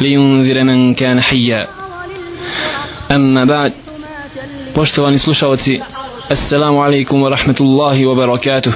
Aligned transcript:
لينذر 0.00 0.64
من 0.64 0.94
كان 0.94 1.20
حيا. 1.20 1.68
أما 3.10 3.44
بعد 3.44 3.72
واشتواني 4.76 5.18
سلوشاوتي 5.18 5.82
السلام 6.30 6.78
عليكم 6.78 7.22
ورحمة 7.22 7.56
الله 7.60 8.06
وبركاته. 8.06 8.72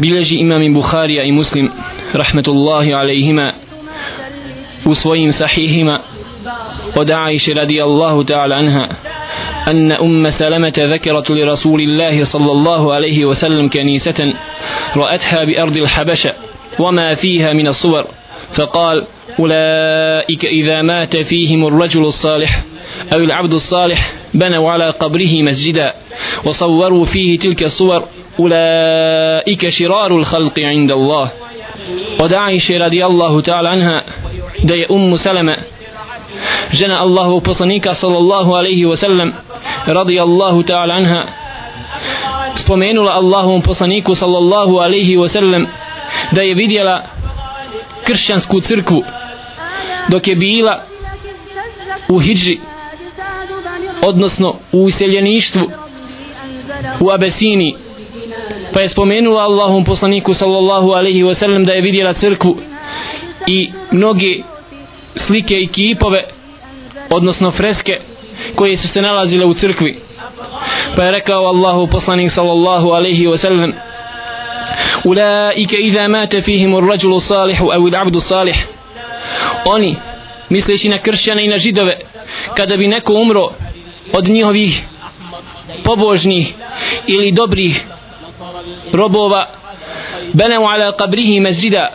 بلجي 0.00 0.40
إمام 0.42 0.74
بخاري 0.74 1.22
أي 1.22 1.32
مسلم 1.32 1.70
رحمة 2.16 2.44
الله 2.48 2.96
عليهما 2.96 3.54
وصوين 4.86 5.30
صحيهما 5.30 6.02
ودعيش 6.96 7.50
رضي 7.50 7.84
الله 7.84 8.22
تعالى 8.22 8.54
عنها 8.54 8.88
أن 9.68 9.92
أم 9.92 10.30
سلمة 10.30 10.72
ذكرت 10.78 11.30
لرسول 11.30 11.80
الله 11.80 12.24
صلى 12.24 12.52
الله 12.52 12.94
عليه 12.94 13.24
وسلم 13.24 13.68
كنيسة 13.68 14.34
رأتها 14.96 15.44
بأرض 15.44 15.76
الحبشة 15.76 16.34
وما 16.78 17.14
فيها 17.14 17.52
من 17.52 17.66
الصور 17.66 18.04
فقال 18.52 19.06
أولئك 19.38 20.44
إذا 20.44 20.82
مات 20.82 21.16
فيهم 21.16 21.66
الرجل 21.66 22.00
الصالح 22.00 22.62
أو 23.12 23.18
العبد 23.18 23.52
الصالح 23.52 24.12
بنوا 24.34 24.70
على 24.70 24.90
قبره 24.90 25.42
مسجدا 25.42 25.94
وصوروا 26.44 27.04
فيه 27.04 27.38
تلك 27.38 27.62
الصور 27.62 28.04
أولئك 28.40 29.68
شرار 29.68 30.16
الخلق 30.16 30.58
عند 30.58 30.90
الله. 30.92 31.30
ودعيش 32.20 32.72
رضي 32.72 33.06
الله 33.06 33.40
تعالى 33.40 33.68
عنها 33.68 34.04
دي 34.64 34.86
أم 34.90 35.16
سلمة. 35.16 35.56
جنى 36.72 37.02
الله 37.02 37.40
بصنيك 37.40 37.90
صلى 37.90 38.18
الله 38.18 38.58
عليه 38.58 38.86
وسلم 38.86 39.32
رضي 39.88 40.22
الله 40.22 40.62
تعالى 40.62 40.92
عنها. 40.92 41.26
spomenula 42.56 43.10
الله 43.18 43.62
Allahom 43.62 44.12
صلى 44.12 44.38
الله 44.38 44.82
عليه 44.82 45.16
وسلم 45.16 45.66
da 46.32 46.42
je 46.42 46.54
vidjela 46.54 47.02
kršćansku 48.04 48.60
تركو. 48.60 49.02
Dok 50.10 50.28
je 50.28 50.34
bila 50.36 50.82
u 52.08 52.18
hijri 52.18 52.60
odnosno 54.02 54.56
u 54.72 54.88
iseljeništvu 54.88 55.70
u 57.00 57.10
Abesini 57.10 57.74
pa 58.72 58.80
je 58.80 58.88
spomenula 58.88 59.42
Allahom 59.42 59.84
poslaniku 59.84 60.34
sallallahu 60.34 60.90
alaihi 60.90 61.22
wasallam 61.22 61.64
da 61.64 61.72
je 61.72 61.80
vidjela 61.80 62.12
crkvu 62.12 62.56
i 63.46 63.70
mnoge 63.90 64.42
slike 65.16 65.54
i 65.54 65.66
kipove 65.66 66.24
odnosno 67.10 67.50
freske 67.50 68.00
koje 68.54 68.76
su 68.76 68.88
se 68.88 69.02
nalazile 69.02 69.46
u 69.46 69.54
crkvi. 69.54 69.98
Pa 70.96 71.02
je 71.02 71.10
rekao 71.10 71.46
Allahu 71.46 71.86
poslanik 71.86 72.30
sallallahu 72.30 72.90
alaihi 72.90 73.26
wasallam 73.26 73.72
ulaike 75.04 75.76
iza 75.76 76.08
mate 76.08 76.42
fihim 76.42 76.74
urrađulu 76.74 77.20
salihu 77.20 77.70
au 77.70 77.88
il 77.88 77.96
abdu 77.96 78.20
salih 78.20 78.66
oni 79.64 79.96
misleći 80.48 80.88
na 80.88 80.98
kršćane 80.98 81.44
i 81.44 81.48
na 81.48 81.58
židove 81.58 81.98
kada 82.56 82.76
bi 82.76 82.88
neko 82.88 83.14
umro 83.14 83.48
od 84.12 84.28
njihovih 84.28 84.84
pobožnih 85.84 86.54
ili 87.06 87.32
dobrih 87.32 87.84
robova 88.92 89.50
beneu 90.32 90.64
ala 90.66 90.96
kabrihi 90.96 91.40
mezida 91.40 91.92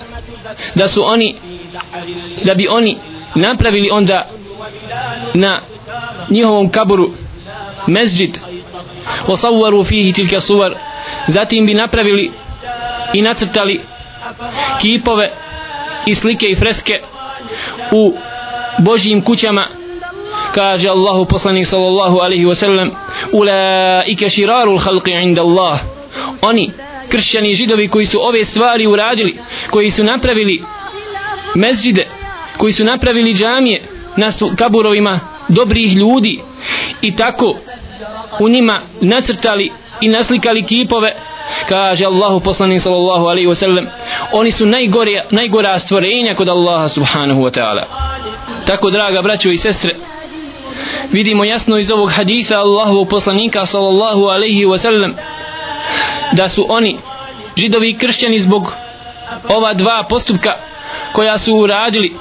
da 0.75 0.87
su 0.87 1.05
oni 1.05 1.35
da 2.43 2.53
bi 2.53 2.67
oni 2.67 2.97
napravili 3.35 3.89
onda 3.91 4.29
na 5.33 5.61
njihovom 6.29 6.69
kaburu 6.69 7.11
mezđid 7.87 8.39
osavvaru 9.27 9.83
fihi 9.83 10.13
tilke 10.13 10.39
suvar 10.39 10.75
zatim 11.27 11.65
bi 11.65 11.73
napravili 11.73 12.31
i 13.13 13.21
nacrtali 13.21 13.81
kipove 14.81 15.31
i 16.05 16.15
slike 16.15 16.45
i 16.45 16.55
freske 16.55 17.01
u 17.95 18.13
Božjim 18.79 19.21
kućama 19.21 19.67
kaže 20.53 20.89
Allahu 20.89 21.25
poslanik 21.25 21.67
sallallahu 21.67 22.17
alaihi 22.19 22.45
wasallam 22.45 22.89
ulaike 23.31 24.29
širarul 24.29 24.79
halqi 24.79 25.23
inda 25.23 25.41
Allah 25.41 25.79
oni 26.41 26.71
kršćani 27.09 27.49
i 27.49 27.55
židovi 27.55 27.87
koji 27.87 28.05
su 28.05 28.19
ove 28.21 28.45
stvari 28.45 28.87
uradili 28.87 29.37
koji 29.69 29.91
su 29.91 30.03
napravili 30.03 30.63
mezđide 31.55 32.07
koji 32.57 32.73
su 32.73 32.83
napravili 32.83 33.33
džamije 33.33 33.81
na 34.17 34.31
kaburovima 34.57 35.19
dobrih 35.47 35.95
ljudi 35.95 36.39
i 37.01 37.15
tako 37.15 37.55
u 38.39 38.49
njima 38.49 38.81
nacrtali 39.01 39.71
i 40.01 40.07
naslikali 40.07 40.63
kipove 40.63 41.15
kaže 41.69 42.05
Allahu 42.05 42.39
poslanik 42.39 42.81
sallallahu 42.81 43.25
alaihi 43.25 43.47
wasallam 43.47 43.87
oni 44.31 44.51
su 44.51 44.65
najgore, 44.65 45.25
najgora 45.31 45.79
stvorenja 45.79 46.35
kod 46.35 46.49
Allaha 46.49 46.89
subhanahu 46.89 47.41
wa 47.41 47.51
ta'ala. 47.51 47.83
Tako 48.65 48.89
draga 48.89 49.21
braćo 49.21 49.49
i 49.49 49.57
sestre 49.57 49.95
vidimo 51.11 51.43
jasno 51.43 51.77
iz 51.77 51.91
ovog 51.91 52.11
haditha 52.11 52.55
Allahu 52.55 53.05
poslanika 53.05 53.65
sallallahu 53.65 54.25
alaihi 54.25 54.65
wasallam 54.65 55.13
da 56.31 56.49
su 56.49 56.65
oni 56.69 56.97
židovi 57.57 57.89
i 57.89 57.97
kršćani 57.97 58.39
zbog 58.39 58.73
ova 59.49 59.73
dva 59.73 60.05
postupka 60.09 60.55
koja 61.11 61.37
su 61.37 61.55
uradili 61.55 62.15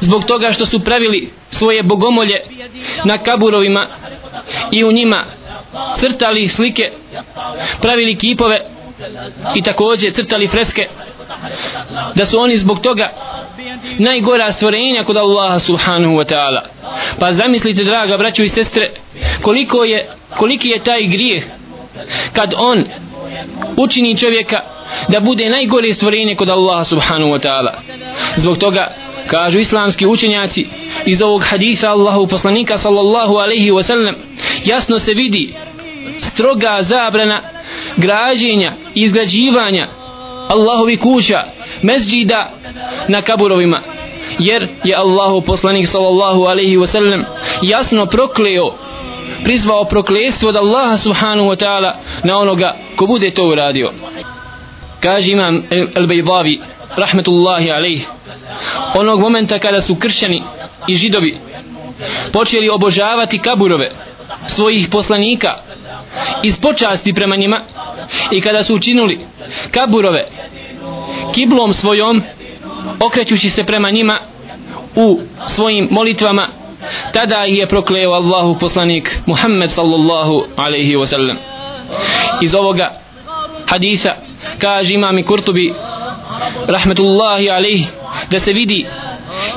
zbog 0.00 0.24
toga 0.24 0.52
što 0.52 0.66
su 0.66 0.80
pravili 0.80 1.30
svoje 1.50 1.82
bogomolje 1.82 2.42
na 3.04 3.18
kaburovima 3.18 3.88
i 4.72 4.84
u 4.84 4.92
njima 4.92 5.24
crtali 5.96 6.48
slike 6.48 6.92
pravili 7.80 8.18
kipove 8.18 8.73
i 9.54 9.62
također 9.62 10.12
crtali 10.12 10.46
freske 10.46 10.88
da 12.14 12.26
su 12.26 12.40
oni 12.40 12.56
zbog 12.56 12.80
toga 12.80 13.10
najgora 13.98 14.52
stvorenja 14.52 15.04
kod 15.04 15.16
Allaha 15.16 15.58
subhanahu 15.58 16.14
wa 16.14 16.34
ta'ala. 16.34 16.60
Pa 17.18 17.32
zamislite 17.32 17.84
draga 17.84 18.16
braćo 18.16 18.42
i 18.42 18.48
sestre 18.48 18.90
koliko 19.42 19.84
je 19.84 20.10
koliki 20.36 20.68
je 20.68 20.82
taj 20.82 21.06
grijeh 21.06 21.44
kad 22.32 22.54
on 22.56 22.84
učini 23.76 24.16
čovjeka 24.16 24.60
da 25.08 25.20
bude 25.20 25.48
najgore 25.48 25.94
stvorenje 25.94 26.36
kod 26.36 26.48
Allaha 26.48 26.84
subhanahu 26.84 27.30
wa 27.30 27.46
ta'ala. 27.46 27.72
Zbog 28.36 28.58
toga 28.58 28.94
kažu 29.26 29.58
islamski 29.58 30.06
učenjaci 30.06 30.66
iz 31.06 31.22
ovog 31.22 31.44
hadisa 31.44 31.90
Allahu 31.90 32.26
poslanika 32.26 32.78
sallallahu 32.78 33.36
alaihi 33.36 33.70
wa 33.70 33.82
sallam 33.82 34.14
jasno 34.64 34.98
se 34.98 35.14
vidi 35.14 35.54
stroga 36.18 36.78
zabrana 36.80 37.42
građenja 37.96 38.76
izgrađivanja 38.94 39.88
Allahovi 40.48 40.96
kuća 40.96 41.44
mezđida 41.82 42.50
na 43.08 43.22
kaburovima. 43.22 43.82
Jer 44.38 44.68
je 44.84 44.96
Allahu 44.96 45.40
poslanik 45.40 45.88
sallallahu 45.88 46.42
alaihi 46.42 46.76
wa 46.76 46.86
sallam 46.86 47.24
jasno 47.62 48.06
prokleo 48.06 48.74
prizvao 49.44 49.84
prokletstvo 49.84 50.48
od 50.48 50.56
Allaha 50.56 50.96
subhanahu 50.96 51.48
wa 51.48 51.64
ta'ala 51.64 51.92
na 52.24 52.38
onoga 52.38 52.76
ko 52.96 53.06
bude 53.06 53.30
to 53.30 53.48
uradio. 53.48 53.92
Kaže 55.00 55.30
imam 55.30 55.62
al-Bajdavi 55.70 56.60
rahmetullahi 56.96 57.70
alaih 57.70 58.08
onog 58.94 59.20
momenta 59.20 59.58
kada 59.58 59.80
su 59.80 59.96
kršćani 59.96 60.42
i 60.88 60.94
židovi 60.94 61.38
počeli 62.32 62.68
obožavati 62.68 63.38
kaburove 63.38 63.90
svojih 64.46 64.88
poslanika 64.88 65.58
iz 66.42 66.60
počasti 66.60 67.12
prema 67.12 67.36
njima 67.36 67.60
i 68.30 68.40
kada 68.40 68.62
su 68.62 68.74
učinuli 68.74 69.18
kaburove 69.70 70.26
kiblom 71.34 71.72
svojom 71.72 72.22
okrećući 73.00 73.50
se 73.50 73.64
prema 73.64 73.90
njima 73.90 74.20
u 74.96 75.20
svojim 75.46 75.88
molitvama 75.90 76.48
tada 77.12 77.36
je 77.36 77.68
prokleo 77.68 78.12
Allahu 78.12 78.58
poslanik 78.58 79.18
Muhammed 79.26 79.70
sallallahu 79.70 80.44
alaihi 80.56 80.96
wasallam. 80.96 81.36
Iz 82.42 82.54
ovoga 82.54 83.00
hadisa 83.66 84.14
kaže 84.58 84.94
imam 84.94 85.22
Kurtubi 85.24 85.74
rahmetullahi 86.66 87.50
alaihi 87.50 87.86
da 88.30 88.40
se 88.40 88.52
vidi 88.52 88.86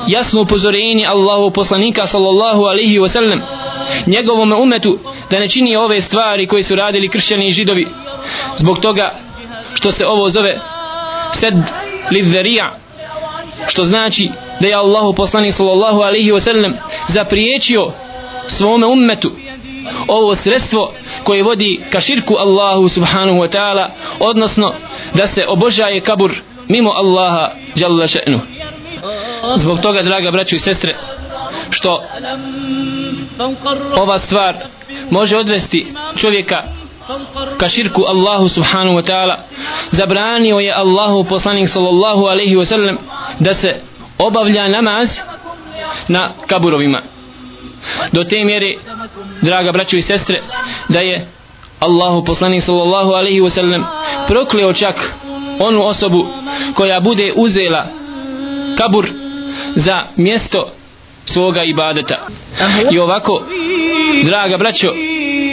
jasno 0.06 0.40
upozorenje 0.40 1.06
Allahu 1.06 1.50
poslanika 1.50 2.06
sallallahu 2.06 2.64
alaihi 2.64 2.98
wasallam 2.98 3.40
njegovom 4.06 4.52
umetu 4.52 4.98
da 5.30 5.38
ne 5.38 5.48
čini 5.48 5.76
ove 5.76 6.00
stvari 6.00 6.46
koje 6.46 6.62
su 6.62 6.74
radili 6.74 7.08
kršćani 7.08 7.46
i 7.46 7.52
židovi 7.52 7.86
zbog 8.58 8.78
toga 8.78 9.10
što 9.74 9.92
se 9.92 10.06
ovo 10.06 10.30
zove 10.30 10.60
sed 11.32 11.54
lidherija 12.10 12.74
što 13.66 13.84
znači 13.84 14.30
da 14.60 14.68
je 14.68 14.74
Allahu 14.74 15.12
poslanik 15.12 15.54
sallallahu 15.54 16.00
alaihi 16.00 16.32
wasallam 16.32 16.72
zapriječio 17.08 17.92
svome 18.46 18.86
ummetu 18.86 19.30
ovo 20.08 20.34
sredstvo 20.34 20.92
koje 21.24 21.42
vodi 21.42 21.80
ka 21.90 22.00
širku 22.00 22.34
Allahu 22.34 22.88
subhanahu 22.88 23.38
wa 23.38 23.58
ta'ala 23.58 23.88
odnosno 24.20 24.74
da 25.14 25.26
se 25.26 25.44
obožaje 25.48 26.00
kabur 26.00 26.32
mimo 26.68 26.90
Allaha 26.90 27.50
jalla 27.74 28.06
še'nu. 28.06 28.40
Zbog 29.56 29.80
toga 29.80 30.02
draga 30.02 30.30
braćo 30.30 30.56
i 30.56 30.58
sestre 30.58 30.96
što 31.70 32.04
ova 33.96 34.18
stvar 34.18 34.56
može 35.10 35.36
odvesti 35.36 35.86
čovjeka 36.16 36.62
ka 37.58 37.68
širku 37.68 38.04
Allahu 38.04 38.48
subhanahu 38.48 38.96
wa 38.96 39.02
ta'ala 39.02 39.44
zabranio 39.90 40.58
je 40.60 40.72
Allahu 40.72 41.24
poslanik 41.24 41.68
sallallahu 41.68 42.26
alaihi 42.26 42.56
wa 42.56 42.66
sallam 42.66 42.98
da 43.40 43.54
se 43.54 43.80
obavlja 44.18 44.68
namaz 44.68 45.20
na 46.08 46.32
kaburovima. 46.46 47.02
Do 48.12 48.24
te 48.24 48.44
mjere 48.44 48.74
draga 49.42 49.72
braćo 49.72 49.96
i 49.96 50.02
sestre 50.02 50.42
da 50.88 51.00
je 51.00 51.28
Allahu 51.80 52.24
poslanik 52.24 52.62
sallallahu 52.62 53.12
alaihi 53.12 53.40
wa 53.40 53.50
sallam 53.50 53.84
prokleo 54.26 54.72
čak 54.72 55.14
onu 55.60 55.82
osobu 55.82 56.26
koja 56.74 57.00
bude 57.00 57.32
uzela 57.36 57.86
kabur 58.78 59.08
za 59.76 60.06
mjesto 60.16 60.70
svoga 61.24 61.62
ibadeta. 61.64 62.26
I 62.92 62.98
ovako 62.98 63.42
draga 64.24 64.58
braćo 64.58 64.92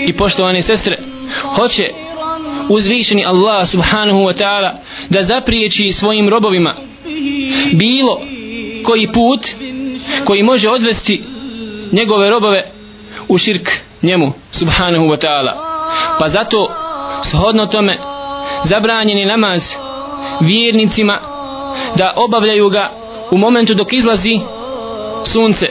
i 0.08 0.14
poštovane 0.18 0.62
sestre 0.62 1.15
hoće 1.56 1.90
uzvišeni 2.70 3.26
Allah 3.26 3.68
subhanahu 3.68 4.20
wa 4.20 4.44
ta'ala 4.44 4.72
da 5.10 5.24
zapriječi 5.24 5.92
svojim 5.92 6.30
robovima. 6.30 6.76
Bilo 7.74 8.22
koji 8.84 9.12
put 9.12 9.46
koji 10.26 10.44
može 10.44 10.70
odvesti 10.70 11.24
njegove 11.92 12.30
robove 12.30 12.72
u 13.28 13.38
širk 13.38 13.70
njemu 14.02 14.34
subhanahu 14.52 15.06
wa 15.06 15.26
ta'ala. 15.26 15.54
Pa 16.20 16.30
zato 16.30 16.72
shodno 17.24 17.66
tome 17.66 17.98
zabranjeni 18.64 19.26
namaz 19.26 19.74
vjernicima 20.42 21.20
da 21.96 22.14
obavljaju 22.16 22.70
ga 22.70 22.92
u 23.32 23.38
momentu 23.38 23.74
dok 23.74 23.94
izlazi 23.94 24.40
sunce 25.24 25.70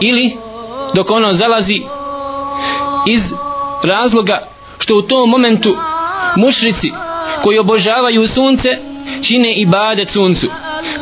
ili 0.00 0.36
dok 0.94 1.10
ono 1.10 1.32
zalazi 1.32 1.82
iz 3.06 3.22
razloga 3.82 4.49
što 4.90 4.98
u 4.98 5.02
tom 5.02 5.30
momentu 5.30 5.76
mušrici 6.36 6.92
koji 7.42 7.58
obožavaju 7.58 8.26
sunce 8.26 8.68
čine 9.22 9.54
ibadet 9.54 10.08
suncu. 10.08 10.46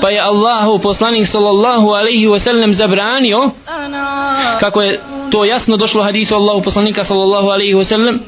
Pa 0.00 0.10
je 0.10 0.20
Allahu 0.20 0.78
poslanik 0.78 1.28
sallallahu 1.28 1.88
alaihi 1.88 2.26
wasallam 2.26 2.72
zabranio 2.72 3.50
kako 4.60 4.82
je 4.82 5.00
to 5.30 5.44
jasno 5.44 5.76
došlo 5.76 6.02
hadisu 6.02 6.34
Allahu 6.34 6.62
poslanika 6.62 7.04
sallallahu 7.04 7.48
alaihi 7.48 7.74
wasallam 7.74 8.18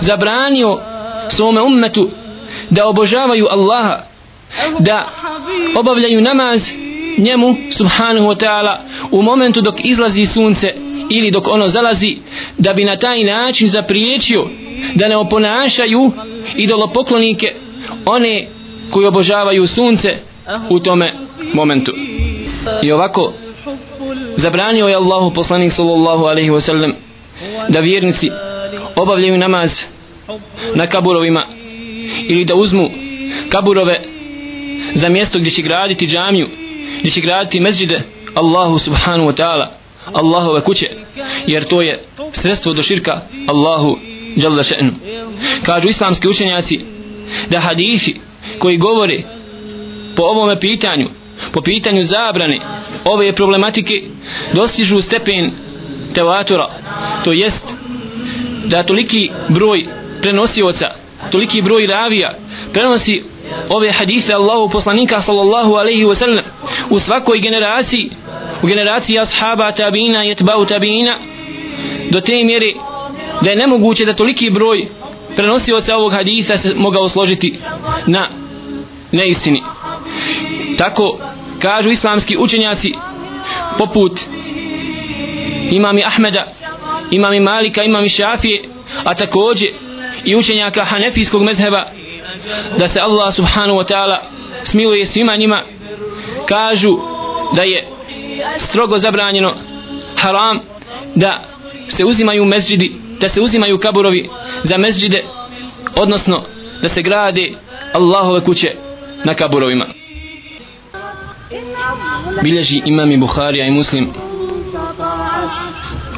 zabranio 0.00 0.80
svome 1.28 1.62
ummetu 1.62 2.10
da 2.70 2.86
obožavaju 2.86 3.46
Allaha 3.50 4.00
da 4.78 5.08
obavljaju 5.76 6.20
namaz 6.20 6.72
njemu 7.18 7.56
subhanahu 7.70 8.26
wa 8.26 8.36
ta'ala 8.44 8.78
u 9.10 9.22
momentu 9.22 9.60
dok 9.60 9.74
izlazi 9.84 10.26
sunce 10.26 10.74
ili 11.10 11.30
dok 11.30 11.48
ono 11.48 11.68
zalazi 11.68 12.16
da 12.58 12.72
bi 12.72 12.84
na 12.84 12.96
taj 12.96 13.24
način 13.24 13.68
zapriječio 13.68 14.48
da 14.94 15.08
ne 15.08 15.16
oponašaju 15.16 16.12
idolopoklonike 16.56 17.54
one 18.06 18.48
koji 18.90 19.06
obožavaju 19.06 19.66
sunce 19.66 20.16
u 20.70 20.80
tome 20.80 21.14
momentu. 21.52 21.92
I 22.82 22.92
ovako 22.92 23.32
zabranio 24.36 24.88
je 24.88 24.94
Allahu 24.94 25.34
poslanik 25.34 25.72
sallallahu 25.72 26.24
alaihi 26.24 26.50
wa 26.50 26.60
sallam 26.60 26.92
da 27.68 27.80
vjernici 27.80 28.30
obavljaju 28.96 29.38
namaz 29.38 29.82
na 30.74 30.86
kaburovima 30.86 31.46
ili 32.28 32.44
da 32.44 32.54
uzmu 32.54 32.90
kaburove 33.48 34.00
za 34.94 35.08
mjesto 35.08 35.38
gdje 35.38 35.50
će 35.50 35.62
graditi 35.62 36.06
džamiju 36.06 36.48
gdje 36.98 37.10
će 37.10 37.20
graditi 37.20 37.60
mezđide 37.60 38.02
Allahu 38.34 38.78
subhanahu 38.78 39.30
wa 39.30 39.42
ta'ala 39.42 39.66
Allahove 40.12 40.60
kuće 40.60 40.90
jer 41.46 41.64
to 41.64 41.82
je 41.82 42.04
sredstvo 42.32 42.72
do 42.72 42.82
širka 42.82 43.20
Allahu 43.46 43.98
jalla 44.36 44.62
še'nu. 44.62 44.92
Kažu 45.62 45.88
islamski 45.88 46.28
učenjaci 46.28 46.80
da 47.50 47.60
hadisi 47.60 48.14
koji 48.58 48.76
govore 48.76 49.22
po 50.16 50.22
ovome 50.22 50.60
pitanju 50.60 51.08
po 51.52 51.60
pitanju 51.60 52.02
zabrane 52.02 52.60
ove 53.04 53.32
problematike 53.32 54.02
dostižu 54.52 55.00
stepen 55.00 55.50
tevatura, 56.14 56.68
to 57.24 57.32
jest 57.32 57.74
da 58.64 58.82
toliki 58.82 59.30
broj 59.48 59.84
prenosioca 60.22 60.90
toliki 61.30 61.62
broj 61.62 61.86
ravija 61.86 62.34
prenosi 62.72 63.22
ove 63.68 63.90
hadise 63.90 64.34
Allahu 64.34 64.68
poslanika 64.72 65.20
sallallahu 65.20 65.74
alaihi 65.74 66.04
wa 66.04 66.14
sallam 66.14 66.44
u 66.90 66.98
svakoj 66.98 67.40
generaciji 67.40 68.10
u 68.62 68.66
generaciji 68.66 69.18
ashaba 69.18 69.72
tabina 69.72 70.24
i 70.24 70.30
etbau 70.30 70.64
tabina 70.64 71.18
do 72.10 72.20
te 72.20 72.44
mjere 72.44 72.72
da 73.42 73.50
je 73.50 73.56
nemoguće 73.56 74.04
da 74.04 74.14
toliki 74.14 74.50
broj 74.50 74.86
prenosioca 75.36 75.96
ovog 75.96 76.12
hadisa 76.12 76.56
se 76.56 76.74
mogao 76.76 77.08
složiti 77.08 77.58
na 78.06 78.30
neistini. 79.12 79.62
Tako 80.78 81.18
kažu 81.58 81.90
islamski 81.90 82.36
učenjaci 82.38 82.92
poput 83.78 84.20
imami 85.70 86.02
Ahmeda 86.04 86.52
imami 87.10 87.40
Malika, 87.40 87.82
imami 87.82 88.08
Šafije 88.08 88.64
a 89.04 89.14
takođe 89.14 89.66
i 90.24 90.36
učenjaka 90.36 90.84
Hanefijskog 90.84 91.42
mezheba 91.42 91.90
da 92.78 92.88
se 92.88 93.00
Allah 93.00 93.34
subhanahu 93.34 93.78
wa 93.78 93.92
ta'ala 93.92 94.18
smiluje 94.64 95.06
svima 95.06 95.36
njima 95.36 95.62
kažu 96.46 96.98
da 97.56 97.62
je 97.62 97.88
strogo 98.56 98.98
zabranjeno 98.98 99.56
haram 100.16 100.60
da 101.14 101.44
se 101.88 102.04
uzimaju 102.04 102.44
mezđidi 102.44 103.05
da 103.20 103.28
se 103.28 103.40
uzimaju 103.40 103.78
kaburovi 103.78 104.28
za 104.62 104.78
mezđide 104.78 105.24
odnosno 105.96 106.42
da 106.82 106.88
se 106.88 107.02
grade 107.02 107.52
Allahove 107.92 108.40
kuće 108.40 108.74
na 109.24 109.34
kaburovima 109.34 109.86
bilježi 112.42 112.82
imami 112.84 113.16
Buharija 113.16 113.66
i 113.66 113.70
Muslim 113.70 114.08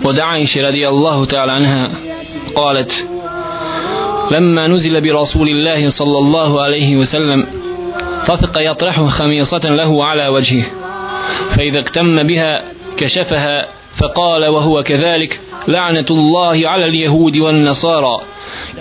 od 0.04 0.18
Aisha 0.18 0.60
radijallahu 0.60 1.26
ta'ala 1.26 1.52
anha 1.54 1.88
قالت 2.54 3.08
لما 4.30 4.66
نزل 4.66 5.00
برسول 5.00 5.48
الله 5.48 5.90
صلى 5.90 6.18
الله 6.18 6.62
عليه 6.62 6.96
وسلم 6.96 7.46
طفق 8.26 8.52
يطرح 8.56 9.00
خميصة 9.00 9.64
له 9.64 10.04
على 10.04 10.28
وجهه 10.28 10.64
فإذا 11.50 11.78
اكتم 11.78 12.22
بها 12.22 12.64
كشفها 12.96 13.68
فقال 13.96 14.48
وهو 14.48 14.82
كذلك 14.82 15.40
لعنة 15.67 16.05
الله 16.09 16.69
على 16.69 16.85
اليهود 16.85 17.37
والنصارى 17.37 18.19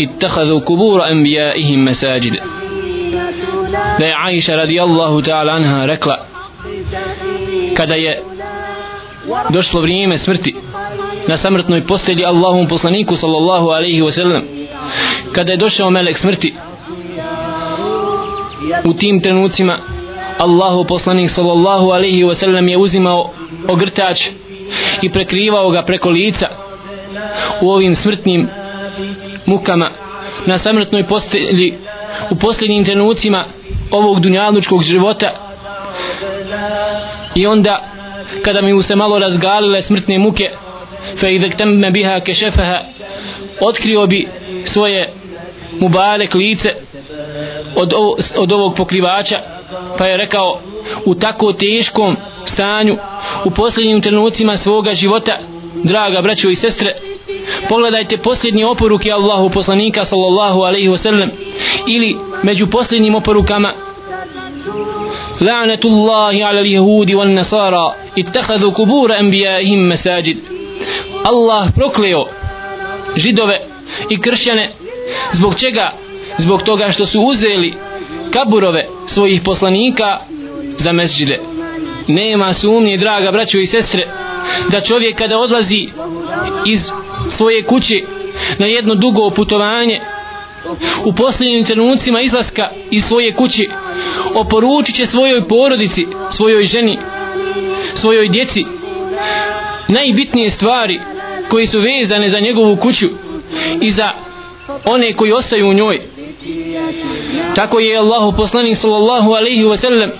اتخذوا 0.00 0.60
قبور 0.60 1.10
أنبيائهم 1.10 1.84
مساجد 1.84 2.32
da 3.98 4.12
عائشة 4.12 4.54
رضي 4.54 4.82
الله 4.82 5.20
تعالى 5.20 5.50
عنها 5.52 5.86
rekla 5.86 6.16
kada 7.76 7.94
je 7.94 8.18
došlo 9.50 9.80
vrijeme 9.80 10.18
smrti 10.18 10.54
na 11.28 11.36
samrtnoj 11.36 11.86
postelji 11.86 12.24
Allahom 12.24 12.66
poslaniku 12.68 13.16
sallallahu 13.16 13.68
alaihi 13.70 14.02
wa 14.02 14.12
sallam 14.12 14.42
kada 15.32 15.52
je 15.52 15.56
došao 15.58 15.90
melek 15.90 16.18
smrti 16.18 16.54
u 18.84 18.94
tim 18.94 19.20
trenucima 19.20 19.78
Allahu 20.38 20.84
poslanik 20.84 21.30
sallallahu 21.30 21.90
alaihi 21.90 22.24
wa 22.24 22.34
sallam 22.34 22.68
je 22.68 22.78
uzimao 22.78 23.30
ogrtač 23.68 24.26
i 25.02 25.10
prekrivao 25.10 25.70
ga 25.70 25.82
preko 25.82 26.10
lica 26.10 26.48
u 27.61 27.69
ovim 27.69 27.95
smrtnim 27.95 28.49
mukama. 29.45 29.89
Na 30.45 30.57
samrtnoj 30.57 31.07
postelji 31.07 31.73
u 32.29 32.35
posljednjim 32.35 32.85
trenucima 32.85 33.45
ovog 33.91 34.19
dunjalučkog 34.19 34.83
života. 34.83 35.31
I 37.35 37.47
onda 37.47 37.83
kada 38.41 38.61
mi 38.61 38.83
se 38.83 38.95
malo 38.95 39.19
razgalile 39.19 39.81
smrtne 39.81 40.19
muke 40.19 40.49
fe 41.19 41.35
idek 41.35 41.55
temme 41.55 41.91
biha 41.91 42.19
kešefeha 42.19 42.79
otkrio 43.59 44.07
bi 44.07 44.27
svoje 44.65 45.13
mubarek 45.79 46.33
lice 46.33 46.73
od, 47.75 47.93
ovo, 47.93 48.15
od 48.37 48.51
ovog 48.51 48.75
pokrivača 48.75 49.39
pa 49.97 50.05
je 50.05 50.17
rekao 50.17 50.59
u 51.05 51.15
tako 51.15 51.53
teškom 51.53 52.17
stanju 52.45 52.97
u 53.45 53.51
posljednjim 53.51 54.01
trenucima 54.01 54.57
svoga 54.57 54.91
života 54.93 55.39
draga 55.83 56.21
braćo 56.21 56.49
i 56.49 56.55
sestre 56.55 56.95
pogledajte 57.68 58.16
posljednje 58.16 58.66
oporuke 58.66 59.10
Allahu 59.12 59.50
poslanika 59.50 60.04
sallallahu 60.04 60.60
alaihi 60.60 60.88
wasallam 60.88 61.28
ili 61.88 62.16
među 62.42 62.66
posljednjim 62.66 63.14
oporukama 63.14 63.74
لعنة 65.40 65.80
الله 65.84 66.44
على 66.44 66.60
اليهود 66.60 67.12
والنصارى 67.12 67.94
اتخذوا 68.18 68.70
قبور 68.70 69.18
أنبيائهم 69.18 69.88
مساجد 69.88 70.36
الله 71.26 71.70
prokleo 71.76 72.26
židove 73.16 73.60
i 74.10 74.20
kršćane 74.20 74.72
zbog 75.32 75.54
čega 75.54 75.92
zbog 76.38 76.62
toga 76.62 76.92
što 76.92 77.06
su 77.06 77.20
uzeli 77.20 77.74
kaburove 78.30 78.86
svojih 79.06 79.42
poslanika 79.42 80.18
za 80.78 80.92
mesđide 80.92 81.40
nema 82.08 82.52
sumnje 82.52 82.96
draga 82.96 83.30
braćo 83.30 83.58
i 83.58 83.66
sestre 83.66 84.08
da 84.70 84.80
čovjek 84.80 85.18
kada 85.18 85.38
odlazi 85.38 85.88
iz 86.66 86.90
svoje 87.29 87.63
kuće 87.63 87.95
na 88.57 88.65
jedno 88.65 88.95
dugo 88.95 89.29
putovanje 89.29 90.01
u 91.05 91.13
posljednjim 91.13 91.65
trenucima 91.65 92.21
izlaska 92.21 92.69
iz 92.91 93.03
svoje 93.03 93.33
kuće 93.33 93.63
oporučit 94.33 94.95
će 94.95 95.05
svojoj 95.05 95.47
porodici 95.47 96.07
svojoj 96.31 96.65
ženi 96.65 96.99
svojoj 97.93 98.29
djeci 98.29 98.65
najbitnije 99.87 100.49
stvari 100.49 100.99
koji 101.49 101.67
su 101.67 101.79
vezane 101.79 102.29
za 102.29 102.39
njegovu 102.39 102.75
kuću 102.75 103.07
i 103.81 103.91
za 103.91 104.11
one 104.85 105.13
koji 105.13 105.31
ostaju 105.31 105.69
u 105.69 105.73
njoj. 105.73 106.01
Tako 107.55 107.79
je 107.79 107.97
Allahu 107.97 108.37
poslanik 108.37 108.77
sallallahu 108.77 109.31
alaihi 109.31 109.63
wa 109.63 109.77
sallam 109.77 110.11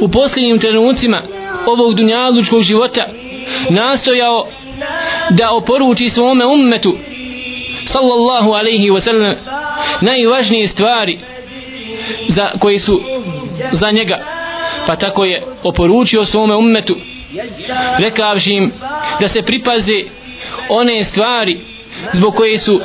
u 0.00 0.08
posljednjim 0.08 0.58
trenucima 0.58 1.22
ovog 1.66 1.94
dunjalučkog 1.94 2.62
života 2.62 3.08
nastojao 3.70 4.46
da 5.30 5.50
oporuči 5.50 6.10
svome 6.10 6.46
ummetu 6.46 6.96
sallallahu 7.84 8.50
alaihi 8.52 8.90
wa 8.90 9.00
sallam 9.00 9.34
najvažnije 10.00 10.66
stvari 10.66 11.18
za 12.28 12.50
koji 12.58 12.78
su 12.78 13.00
za 13.72 13.90
njega. 13.90 14.24
Pa 14.86 14.96
tako 14.96 15.24
je 15.24 15.42
oporučio 15.62 16.24
svome 16.24 16.56
ummetu 16.56 16.96
rekavši 17.98 18.52
im 18.52 18.72
da 19.20 19.28
se 19.28 19.42
pripaze 19.42 20.02
one 20.68 21.04
stvari 21.04 21.60
zbog 22.12 22.34
koje 22.34 22.58
su 22.58 22.80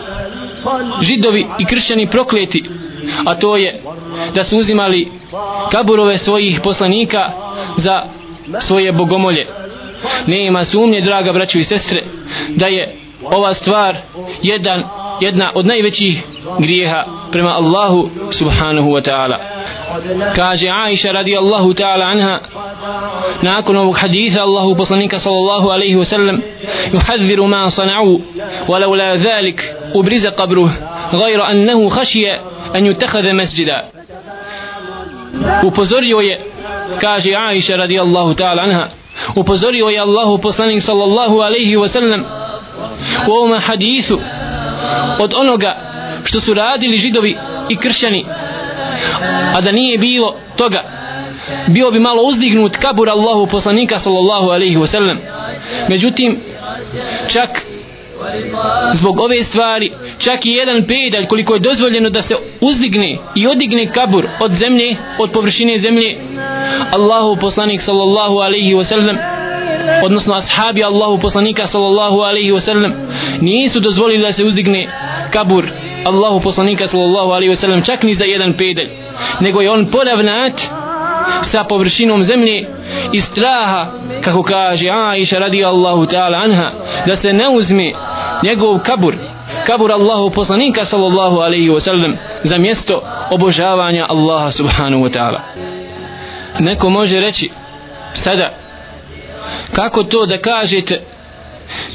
židovi 1.01 1.47
i 1.59 1.65
kršćani 1.65 2.09
prokleti 2.09 2.63
a 3.25 3.35
to 3.35 3.57
je 3.57 3.81
da 4.35 4.43
su 4.43 4.57
uzimali 4.57 5.11
kaburove 5.71 6.17
svojih 6.17 6.59
poslanika 6.63 7.31
za 7.77 8.03
svoje 8.59 8.91
bogomolje. 8.91 9.47
Nema 10.27 10.65
sumnje 10.65 11.01
draga 11.01 11.33
braćo 11.33 11.57
i 11.57 11.63
sestre 11.63 12.03
da 12.49 12.67
je 12.67 12.95
ova 13.23 13.53
stvar 13.53 13.97
jedan, 14.41 14.83
jedna 15.19 15.51
od 15.55 15.65
najvećih 15.65 16.23
grijeha 16.59 17.05
prema 17.31 17.49
Allahu 17.49 18.09
subhanahu 18.31 18.89
wa 18.89 19.01
ta'ala. 19.09 19.37
Kaže 20.35 20.69
Aisha 20.69 21.11
radijallahu 21.11 21.73
ta'ala 21.73 22.05
anha 22.05 22.39
nakon 23.41 23.75
ovog 23.77 23.97
haditha 23.97 24.41
Allahu 24.41 24.75
poslanika 24.75 25.19
sallallahu 25.19 25.69
alaihi 25.69 25.95
wa 25.95 26.05
sallam 26.05 26.41
juhadziru 26.93 27.47
ma 27.47 27.71
sana'u 27.71 28.21
walau 28.67 28.95
la 28.95 29.17
zalik 29.17 29.73
ubriza 29.93 30.31
qabruh 30.31 30.69
gajra 31.11 31.45
annahu 31.45 31.89
hašije 31.89 32.39
an 32.73 32.85
yutakhadha 32.85 33.33
masjida. 33.33 33.85
Upozorio 35.63 36.19
je 36.19 36.41
kaže 37.01 37.35
Aisha 37.35 37.75
radijallahu 37.75 38.33
ta'ala 38.33 38.61
anha 38.63 38.87
upozorio 39.35 39.85
je 39.85 39.99
Allahu 39.99 40.37
poslanik 40.37 40.83
sallallahu 40.83 41.39
alaihi 41.39 41.77
wa 41.77 41.87
sallam 41.87 42.25
u 43.27 43.31
ovom 43.31 43.59
hadisu 43.61 44.19
od 45.19 45.33
onoga 45.37 45.75
što 46.23 46.41
su 46.41 46.53
radili 46.53 46.97
židovi 46.97 47.37
i 47.69 47.75
kršćani 47.75 48.25
a 49.55 49.61
da 49.61 49.71
nije 49.71 49.97
bilo 49.97 50.35
toga 50.57 50.83
bio 51.67 51.91
bi 51.91 51.99
malo 51.99 52.23
uzdignut 52.23 52.77
kabur 52.77 53.09
Allahu 53.09 53.47
poslanika 53.47 53.99
sallallahu 53.99 54.49
alaihi 54.49 54.77
wa 54.77 54.87
sallam 54.87 55.17
međutim 55.89 56.39
čak 57.27 57.65
zbog 58.93 59.19
ove 59.19 59.43
stvari 59.43 59.91
čak 60.19 60.45
i 60.45 60.49
jedan 60.49 60.87
pedalj 60.87 61.27
koliko 61.27 61.53
je 61.53 61.59
dozvoljeno 61.59 62.09
da 62.09 62.21
se 62.21 62.35
uzdigne 62.61 63.17
i 63.35 63.47
odigne 63.47 63.91
kabur 63.91 64.27
od 64.39 64.51
zemlje 64.51 64.95
od 65.19 65.31
površine 65.31 65.77
zemlje 65.77 66.17
Allahu 66.91 67.35
poslanik 67.35 67.81
sallallahu 67.81 68.41
alaihi 68.41 68.73
wa 68.75 68.83
sallam 68.85 69.17
odnosno 70.03 70.33
ashabi 70.35 70.83
Allahu 70.83 71.17
poslanika 71.19 71.67
sallallahu 71.67 72.21
alaihi 72.23 72.51
wa 72.51 72.61
sallam 72.61 72.93
nisu 73.41 73.79
dozvolili 73.79 74.23
da 74.23 74.31
se 74.33 74.43
uzdigne 74.43 74.89
kabur 75.31 75.65
Allahu 76.05 76.39
poslanika 76.39 76.87
sallallahu 76.87 77.31
alaihi 77.31 77.49
wa 77.49 77.55
sallam 77.55 77.81
čak 77.81 78.03
ni 78.03 78.13
za 78.15 78.25
jedan 78.25 78.53
pedelj 78.57 78.89
nego 79.39 79.61
je 79.61 79.71
on 79.71 79.85
poravnat 79.85 80.61
sa 81.41 81.63
površinom 81.63 82.23
zemlje 82.23 82.67
iz 83.13 83.23
straha 83.25 83.87
kako 84.21 84.43
kaže 84.43 84.89
Aisha 84.89 85.39
radi 85.39 85.65
Allahu 85.65 86.05
ta'ala 86.05 86.37
anha 86.37 86.71
da 87.07 87.15
se 87.15 87.33
ne 87.33 87.49
uzme 87.49 87.93
njegov 88.43 88.79
kabur 88.79 89.15
kabur 89.67 89.91
Allahu 89.91 90.29
poslanika 90.31 90.85
sallallahu 90.85 91.39
alaihi 91.39 91.69
wa 91.69 91.79
sallam 91.79 92.13
za 92.43 92.57
mjesto 92.57 93.01
obožavanja 93.31 94.05
Allaha 94.09 94.51
subhanahu 94.51 95.03
wa 95.03 95.09
ta'ala 95.11 95.39
neko 96.59 96.89
može 96.89 97.19
reći 97.19 97.49
sada 98.13 98.53
kako 99.75 100.03
to 100.03 100.25
da 100.25 100.37
kažete 100.37 101.01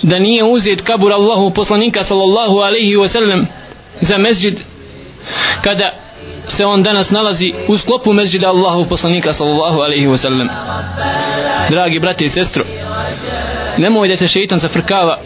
da 0.02 0.18
nije 0.18 0.44
uzet 0.44 0.80
kabur 0.80 1.12
Allahu 1.12 1.50
poslanika 1.54 2.04
sallallahu 2.04 2.58
alaihi 2.58 2.96
wa 2.96 3.08
sallam 3.08 3.46
za 4.00 4.18
mezđid 4.18 4.60
kada 5.62 5.92
se 6.46 6.66
on 6.66 6.82
danas 6.82 7.10
nalazi 7.10 7.52
u 7.68 7.78
sklopu 7.78 8.12
mezđida 8.12 8.48
Allahu 8.48 8.86
poslanika 8.88 9.32
sallallahu 9.32 9.80
alaihi 9.80 10.06
wa 10.06 10.16
sallam 10.16 10.48
dragi 11.70 11.98
brate 11.98 12.24
i 12.24 12.28
sestro 12.28 12.64
nemoj 13.78 14.08
da 14.08 14.16
te 14.16 14.28
šeitan 14.28 14.58
zafrkava 14.58 15.20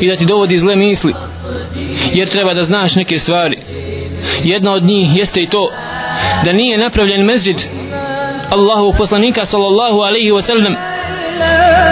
i 0.00 0.08
da 0.08 0.16
ti 0.16 0.24
dovodi 0.26 0.56
zle 0.56 0.76
misli 0.76 1.14
jer 2.12 2.28
treba 2.28 2.54
da 2.54 2.64
znaš 2.64 2.94
neke 2.94 3.18
stvari. 3.18 3.58
Jedna 4.44 4.72
od 4.72 4.82
njih 4.82 5.16
jeste 5.16 5.42
i 5.42 5.48
to 5.48 5.70
da 6.44 6.52
nije 6.52 6.78
napravljen 6.78 7.24
mezđid 7.24 7.56
Allahu 8.54 8.92
poslanika 8.98 9.46
sallallahu 9.46 9.98
alaihi 10.00 10.32
wa 10.32 10.42
sallam 10.42 10.74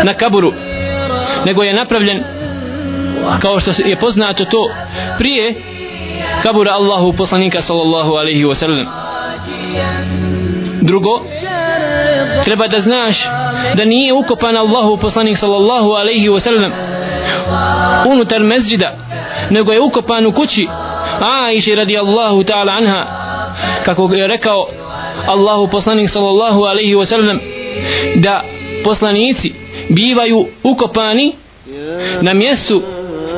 na 0.05 0.15
kaburu 0.15 0.53
nego 1.47 1.63
je 1.63 1.75
napravljen 1.75 2.25
kao 3.41 3.61
što 3.61 3.71
je 3.85 3.97
poznato 3.97 4.45
to 4.45 4.71
prije 5.19 5.55
kabura 6.43 6.73
Allahu 6.73 7.13
poslanika 7.13 7.61
sallallahu 7.63 8.13
alaihi 8.15 8.45
wa 8.45 8.55
sallam 8.55 8.87
drugo 10.81 11.11
treba 12.45 12.69
da 12.69 12.81
znaš 12.81 13.25
da 13.75 13.85
nije 13.85 14.13
ukopan 14.13 14.57
Allahu 14.57 14.97
poslanik 14.97 15.37
sallallahu 15.39 15.91
alaihi 15.91 16.29
wa 16.29 16.41
sallam 16.41 16.73
unutar 18.13 18.41
mezđida 18.41 18.93
nego 19.51 19.73
je 19.73 19.81
ukopan 19.81 20.27
u 20.27 20.33
kući 20.33 20.69
Aisha 21.21 21.75
radijallahu 21.75 22.43
ta'ala 22.43 22.77
anha 22.79 23.07
kako 23.85 24.15
je 24.15 24.27
rekao 24.27 24.67
Allahu 25.27 25.69
poslanik 25.71 26.09
sallallahu 26.11 26.65
alaihi 26.65 26.95
wa 26.95 27.05
sallam 27.07 27.41
da 28.17 28.45
poslanici 28.85 29.55
bivaju 29.89 30.47
ukopani 30.63 31.33
na 32.21 32.35
mjestu 32.35 32.83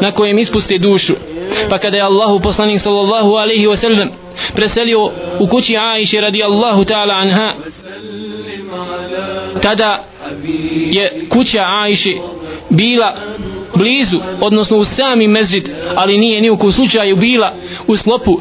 na 0.01 0.13
kojem 0.13 0.39
ispuste 0.39 0.79
dušu. 0.79 1.15
Pa 1.71 1.79
kada 1.79 1.97
je 1.97 2.03
Allahu 2.03 2.41
poslanik 2.41 2.81
sallallahu 2.81 3.35
alaihi 3.35 3.67
wa 3.67 3.77
sallam 3.77 4.09
preselio 4.55 5.11
u 5.41 5.49
kući 5.49 5.77
Aisha 5.77 6.21
radijallahu 6.21 6.85
ta'ala 6.85 7.15
anha 7.15 7.55
tada 9.63 10.05
je 10.91 11.27
kuća 11.29 11.63
Aisha 11.83 12.11
bila 12.71 13.17
blizu, 13.75 14.21
odnosno 14.41 14.77
u 14.77 14.85
sami 14.85 15.29
mezid, 15.29 15.69
ali 15.97 16.19
nije 16.19 16.41
ni 16.41 16.51
u 16.51 16.73
slučaju 16.73 17.17
bila 17.17 17.55
u 17.87 17.97
sklopu 17.97 18.41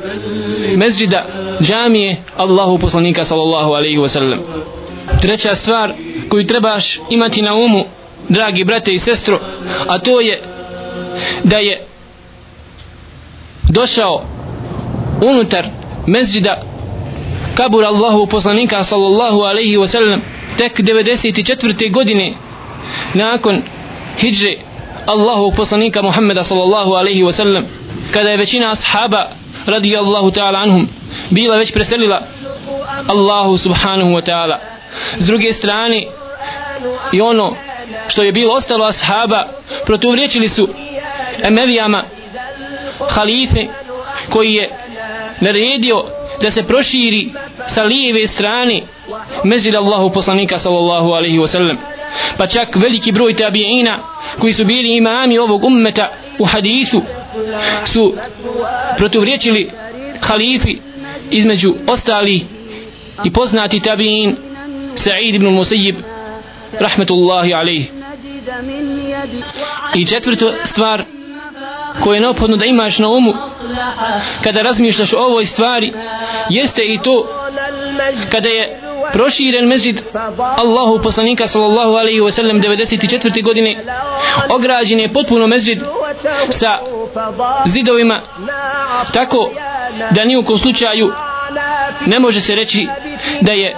mezđida 0.75 1.25
džamije 1.61 2.17
Allahu 2.37 2.77
poslanika 2.77 3.25
sallallahu 3.25 3.71
alaihi 3.71 3.97
wa 3.97 4.07
sallam. 4.07 4.39
Treća 5.21 5.55
stvar 5.55 5.93
koju 6.29 6.47
trebaš 6.47 6.99
imati 7.09 7.41
na 7.41 7.55
umu, 7.55 7.85
dragi 8.29 8.63
brate 8.63 8.91
i 8.91 8.99
sestro, 8.99 9.39
a 9.87 9.99
to 9.99 10.21
je 10.21 10.41
da 11.43 11.57
je 11.57 11.85
došao 13.69 14.23
unutar 15.25 15.65
mezđida 16.07 16.61
kabur 17.55 17.85
Allahu 17.85 18.27
poslanika 18.27 18.83
sallallahu 18.83 19.41
alaihi 19.41 19.77
wa 19.77 19.87
sallam 19.87 20.21
tek 20.57 20.79
94. 20.79 21.93
godine 21.93 22.33
nakon 23.13 23.61
hijre 24.17 24.57
Allahu 25.05 25.51
poslanika 25.55 26.01
Muhammeda 26.01 26.43
sallallahu 26.43 26.91
alaihi 26.93 27.23
wa 27.23 27.31
sallam 27.31 27.65
kada 28.13 28.29
je 28.29 28.37
većina 28.37 28.71
ashaba 28.71 29.29
radijallahu 29.65 30.31
ta'ala 30.31 30.61
anhum 30.61 30.87
bila 31.29 31.57
već 31.57 31.73
preselila 31.73 32.21
Allahu 33.07 33.57
subhanahu 33.57 34.11
wa 34.11 34.21
ta'ala. 34.21 34.57
S 35.17 35.25
druge 35.25 35.53
strane 35.53 36.05
i 37.11 37.21
ono 37.21 37.55
što 38.07 38.23
je 38.23 38.31
bilo 38.31 38.53
ostalo 38.53 38.85
ashaba 38.85 39.47
protuvriječili 39.85 40.49
su 40.49 40.69
emevijama 41.43 42.03
halife 43.09 43.65
koji 44.29 44.53
je 44.53 44.69
naredio 45.41 46.03
da 46.41 46.51
se 46.51 46.63
proširi 46.63 47.33
sa 47.67 47.83
lijeve 47.83 48.27
strane 48.27 48.81
mezid 49.43 49.75
Allahu 49.75 50.13
poslanika 50.13 50.59
sallallahu 50.59 51.09
alaihi 51.09 51.39
wa 51.39 51.47
sallam. 51.47 51.77
Pa 52.37 52.47
čak 52.47 52.75
veliki 52.75 53.11
broj 53.11 53.35
tabiina 53.35 53.99
koji 54.39 54.53
su 54.53 54.65
bili 54.65 54.97
imami 54.97 55.37
ovog 55.37 55.63
ummeta 55.63 56.09
u 56.39 56.45
hadisu 56.45 57.01
su 57.85 58.13
protuvriječili 58.97 59.69
halifi 60.21 60.77
između 61.31 61.75
ostali 61.87 62.45
i 63.23 63.31
poznati 63.31 63.79
tabiin 63.79 64.35
Sa'id 64.95 65.35
ibn 65.35 65.45
Musayyib 65.45 65.95
rahmetullahi 66.79 67.53
alaih 67.53 67.91
i 69.95 70.05
četvrta 70.05 70.45
stvar 70.65 71.03
koje 72.03 72.17
je 72.17 72.21
neophodno 72.21 72.57
da 72.57 72.65
imaš 72.65 72.99
na 72.99 73.09
umu 73.09 73.33
kada 74.43 74.61
razmišljaš 74.61 75.13
o 75.13 75.17
ovoj 75.17 75.45
stvari 75.45 75.93
jeste 76.49 76.81
i 76.85 76.99
to 77.03 77.27
kada 78.31 78.49
je 78.49 78.79
proširen 79.13 79.67
mezid 79.67 80.01
Allahu 80.57 80.99
poslanika 81.03 81.47
sallallahu 81.47 81.93
alaihi 81.93 82.21
wa 82.21 82.31
sallam 82.31 82.61
94. 82.61 83.43
godine 83.43 83.83
ograđen 84.49 84.99
je 84.99 85.13
potpuno 85.13 85.47
mezid 85.47 85.79
sa 86.49 86.79
zidovima 87.66 88.20
tako 89.12 89.50
da 90.10 90.24
ni 90.24 90.36
u 90.36 90.42
kom 90.42 90.58
slučaju 90.58 91.12
ne 92.06 92.18
može 92.18 92.40
se 92.40 92.54
reći 92.54 92.88
da 93.40 93.52
je 93.52 93.76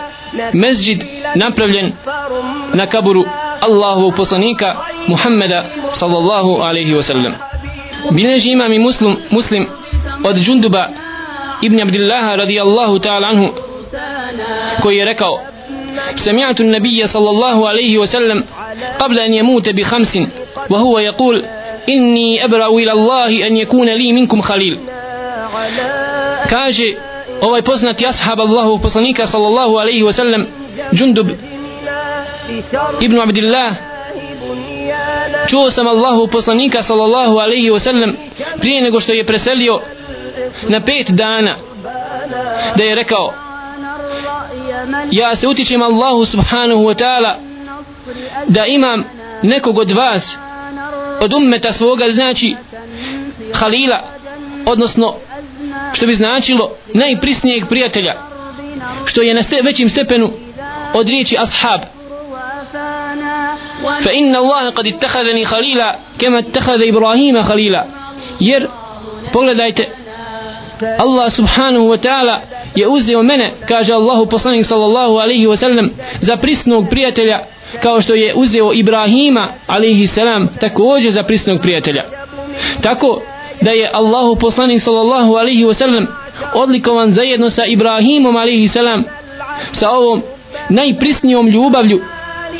mezid 0.52 1.04
napravljen 1.34 1.92
na 2.74 2.86
kaburu 2.86 3.24
Allahu 3.60 4.12
poslanika 4.16 4.76
Muhammeda 5.08 5.64
sallallahu 5.92 6.50
alaihi 6.50 6.94
wa 6.94 7.02
sallam 7.02 7.34
bileži 8.10 8.50
imam 8.50 8.72
i 8.72 8.78
muslim, 8.78 9.16
muslim 9.30 9.66
od 10.24 10.36
džunduba 10.36 10.88
ibn 11.62 11.80
Abdillaha 11.80 12.36
radijallahu 12.36 12.98
ta'ala 12.98 13.28
anhu 13.28 13.48
koji 14.82 14.96
je 14.96 15.04
rekao 15.04 15.40
سمعت 16.14 16.60
النبي 16.60 17.06
صلى 17.06 17.30
الله 17.30 17.68
عليه 17.68 17.98
وسلم 17.98 18.44
قبل 18.98 19.18
أن 19.18 19.34
يموت 19.34 19.68
بخمس 19.68 20.18
وهو 20.70 20.98
يقول 20.98 21.46
inni 21.87 22.41
abra'u 22.41 22.79
ila 22.79 22.91
Allahi 22.91 23.43
an 23.43 23.57
yakuna 23.57 23.93
li 23.95 24.13
minkum 24.13 24.41
khalil. 24.41 24.77
Kaže 26.49 26.95
ovaj 27.41 27.61
poznati 27.61 28.07
ashab 28.07 28.39
Allahu 28.39 28.79
poslanika 28.81 29.27
sallallahu 29.27 29.77
alejhi 29.77 30.03
ve 30.03 30.13
sellem 30.13 30.47
Jundub 30.91 31.27
ibn 33.01 33.19
Abdullah 33.19 33.75
Čuo 35.47 35.71
sam 35.71 35.87
Allahu 35.87 36.27
poslanika 36.27 36.83
sallallahu 36.83 37.39
alaihi 37.39 37.71
wa 37.71 37.79
sallam 37.79 38.15
prije 38.59 38.81
nego 38.81 38.99
što 38.99 39.13
je 39.13 39.25
preselio 39.25 39.81
na 40.69 40.81
pet 40.81 41.11
dana 41.11 41.55
da 42.77 42.83
je 42.83 42.95
rekao 42.95 43.33
ja 45.11 45.35
se 45.35 45.47
utičem 45.47 45.81
Allahu 45.81 46.25
subhanahu 46.25 46.83
wa 46.83 46.95
ta'ala 46.95 47.39
da 48.47 48.65
imam 48.65 49.03
nekog 49.41 49.77
od 49.77 49.91
vas 49.91 50.37
od 51.21 51.33
ummeta 51.33 51.71
svoga 51.71 52.09
znači 52.09 52.55
Halila 53.53 54.03
odnosno 54.65 55.15
što 55.93 56.05
bi 56.05 56.13
značilo 56.13 56.71
najprisnijeg 56.93 57.67
prijatelja 57.69 58.13
što 59.05 59.21
je 59.21 59.33
na 59.33 59.43
ste, 59.43 59.61
većim 59.61 59.89
stepenu 59.89 60.31
od 60.93 61.09
riječi 61.09 61.37
ashab. 61.39 61.81
Fa 64.03 64.11
inna 64.11 64.39
Allah 64.39 64.73
kad 64.73 64.85
ittehadeni 64.85 65.43
Halila 65.43 65.99
kema 66.17 66.39
ittehade 66.39 66.87
Ibrahima 66.87 67.41
Halila 67.41 67.85
jer 68.39 68.67
pogledajte 69.33 69.89
Allah 70.99 71.31
subhanahu 71.31 71.87
wa 71.87 71.97
ta'ala 71.97 72.39
je 72.75 72.87
uzeo 72.87 73.23
mene, 73.23 73.53
kaže 73.67 73.93
Allahu 73.93 74.25
poslanik 74.25 74.65
sallallahu 74.65 75.17
alaihi 75.17 75.47
wa 75.47 75.55
sallam, 75.55 75.89
za 76.21 76.37
prisnog 76.37 76.85
prijatelja, 76.89 77.39
kao 77.82 78.00
što 78.00 78.14
je 78.14 78.34
uzeo 78.34 78.72
Ibrahima 78.72 79.48
alaihi 79.66 80.06
salam, 80.06 80.48
također 80.60 81.12
za 81.12 81.22
prisnog 81.22 81.60
prijatelja. 81.60 82.04
Tako 82.82 83.22
da 83.60 83.70
je 83.70 83.90
Allahu 83.92 84.36
poslanik 84.36 84.82
sallallahu 84.82 85.34
alaihi 85.34 85.64
wa 85.64 85.74
sallam 85.74 86.06
odlikovan 86.54 87.10
zajedno 87.10 87.50
sa 87.50 87.64
Ibrahimom 87.64 88.36
alaihi 88.36 88.68
salam, 88.68 89.04
sa 89.72 89.90
ovom 89.90 90.22
najprisnijom 90.68 91.48
ljubavlju, 91.48 92.00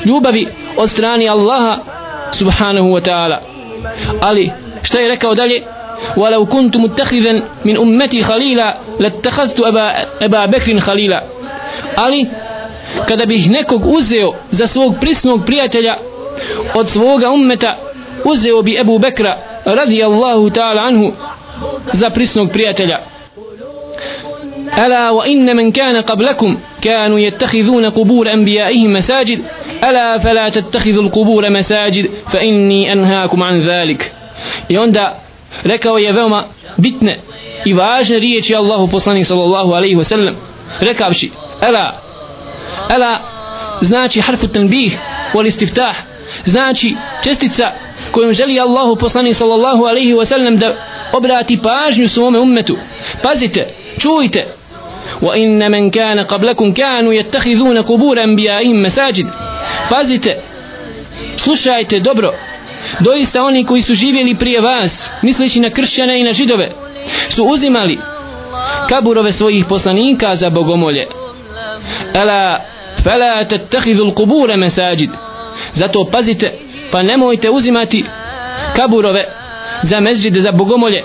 ljubavi 0.05 0.49
od 0.77 0.90
strani 0.90 1.29
Allaha 1.29 1.79
subhanahu 2.33 2.88
wa 2.88 3.11
ta'ala. 3.11 3.38
Ali, 4.21 4.51
što 4.83 4.99
je 4.99 5.09
rekao 5.09 5.35
dalje? 5.35 5.62
ولو 6.16 6.47
كنت 6.47 6.77
متخذا 6.77 7.43
من 7.64 7.77
أمتي 7.77 8.23
خليلا 8.23 8.79
لاتخذت 9.01 9.61
أبا, 9.61 10.07
أبا 10.25 10.47
بكر 10.47 10.79
خليلا 10.79 11.25
ali 11.97 12.27
kada 13.09 13.27
bih 13.27 13.51
nekog 13.51 13.87
uzeo 13.87 14.33
za 14.51 14.66
svog 14.66 14.95
prisnog 15.01 15.40
prijatelja 15.47 15.97
od 16.75 16.88
svoga 16.88 17.31
ummeta 17.31 17.77
uzeo 18.25 18.62
bi 18.62 18.79
Ebu 18.81 18.99
Bekra 18.99 19.38
radijallahu 19.64 20.51
ta'ala 20.51 20.83
anhu 20.83 21.12
za 21.93 22.11
prisnog 22.11 22.51
prijatelja 22.53 22.99
ألا 24.79 25.11
وإن 25.11 25.57
من 25.57 25.73
كان 25.73 25.97
قبلكم 25.97 26.59
كانوا 26.83 27.19
يتخذون 27.19 27.90
قبور 27.90 28.33
أنبيائهم 28.33 28.93
مساجد 28.93 29.43
ألا 29.85 30.19
فلا 30.19 30.49
تتخذوا 30.49 31.03
القبور 31.03 31.51
مساجد 31.51 32.11
فإني 32.33 32.93
أنهاكم 32.93 33.43
عن 33.43 33.59
ذلك 33.59 34.12
يوندا 34.71 35.14
rekao 35.64 35.99
je 35.99 36.12
veoma 36.12 36.45
bitne 36.77 37.19
i 37.64 37.73
važne 37.73 38.19
riječi 38.19 38.57
Allahu 38.57 38.88
poslanik 38.88 39.27
sallallahu 39.27 39.73
alaihi 39.73 39.97
wasallam 39.97 40.35
rekavši 40.81 41.31
ela 41.62 42.04
ela 42.90 43.21
znači 43.81 44.21
harfu 44.21 44.49
tanbih 44.49 44.99
wal 45.35 45.47
istiftah 45.47 45.97
znači 46.45 46.97
čestica 47.25 47.73
kojom 48.11 48.33
želi 48.33 48.61
Allahu 48.61 48.97
poslanik 48.97 49.37
sallallahu 49.37 49.85
alaihi 49.85 50.14
wasallam 50.14 50.59
da 50.59 50.75
obrati 51.12 51.59
pažnju 51.62 52.09
svome 52.09 52.38
ummetu 52.38 52.77
pazite 53.23 53.75
čujte 53.99 54.61
وإن 55.23 55.71
من 55.71 55.90
كان 55.90 56.21
قبلكم 56.21 56.73
كانوا 56.73 57.14
يتخذون 57.14 57.83
قبور 57.83 58.25
أنبيائهم 58.25 58.83
مساجد 58.83 59.27
pazite 59.90 60.43
slušajte 61.37 62.01
dobro 62.01 62.35
doista 63.01 63.43
oni 63.43 63.64
koji 63.64 63.83
su 63.83 63.95
živjeli 63.95 64.35
prije 64.35 64.61
vas 64.61 65.11
misleći 65.23 65.61
na 65.61 65.71
kršćane 65.71 66.21
i 66.21 66.25
na 66.25 66.33
židove 66.33 66.73
su 67.29 67.45
uzimali 67.45 67.99
kaburove 68.88 69.33
svojih 69.33 69.64
poslanika 69.64 70.37
za 70.37 70.51
bogomolje 70.51 71.07
ala 72.16 72.61
fala 73.06 73.46
tattakhidhu 73.46 74.04
al-qubur 74.04 74.58
masajid 74.58 75.10
zato 75.74 76.06
pazite 76.06 76.48
pa 76.91 77.04
nemojte 77.04 77.50
uzimati 77.50 78.06
kaburove 78.76 79.26
za 79.84 80.00
mezđide 80.00 80.41
za 80.41 80.52
bogomolje. 80.52 81.04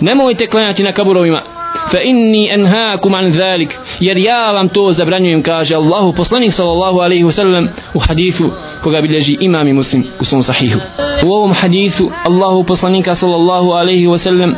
Nemojte 0.00 0.46
klanjati 0.46 0.82
na 0.82 0.92
kaburovima. 0.92 1.42
Fa 1.90 2.00
inni 2.00 2.52
anhaakum 2.52 3.14
an 3.14 3.30
zalik. 3.30 3.78
Jer 4.00 4.18
ja 4.18 4.52
vam 4.52 4.68
to 4.68 4.90
zabranjujem 4.90 5.42
kaže 5.42 5.74
Allahu 5.74 6.12
poslanik 6.12 6.52
sallallahu 6.52 6.98
alaihi 6.98 7.24
wasallam 7.24 7.68
u 7.94 7.98
hadithu 7.98 8.50
koga 8.82 9.00
bilježi 9.00 9.36
imam 9.40 9.68
i 9.68 9.72
muslim 9.72 10.04
u 10.20 10.24
svom 10.24 10.42
sahihu. 10.42 10.80
U 11.24 11.32
ovom 11.32 11.52
hadithu 11.52 12.10
Allahu 12.24 12.64
poslanika 12.64 13.14
sallallahu 13.14 13.70
alaihi 13.70 14.06
wasallam 14.06 14.54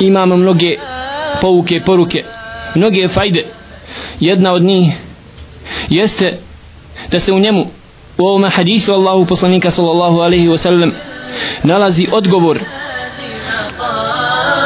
imamo 0.00 0.36
mnoge 0.36 0.76
pouke 1.40 1.80
poruke 1.80 2.24
mnoge 2.74 3.08
fajde. 3.08 3.46
Jedna 4.20 4.52
od 4.52 4.62
njih 4.62 5.05
jeste 5.88 6.38
da 7.10 7.20
se 7.20 7.32
u 7.32 7.38
njemu 7.38 7.66
u 8.18 8.26
ovom 8.26 8.44
hadisu 8.50 8.92
Allahu 8.92 9.26
poslanika 9.26 9.70
sallallahu 9.70 10.20
alejhi 10.20 10.48
ve 10.48 10.58
sellem 10.58 10.94
nalazi 11.62 12.08
odgovor 12.12 12.58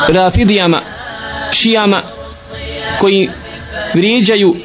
rafidijama 0.09 0.83
šijama 1.53 2.03
koji 3.01 3.31
vrijeđaju 3.95 4.57